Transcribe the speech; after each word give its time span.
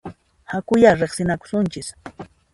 Hakuyá 0.51 0.91
riqsinakusunchis! 1.01 1.87